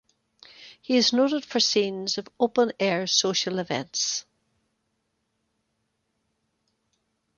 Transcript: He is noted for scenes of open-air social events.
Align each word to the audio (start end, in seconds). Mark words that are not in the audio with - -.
He 0.81 0.97
is 0.97 1.13
noted 1.13 1.45
for 1.45 1.59
scenes 1.59 2.17
of 2.17 2.27
open-air 2.39 3.05
social 3.05 3.59
events. 3.59 4.25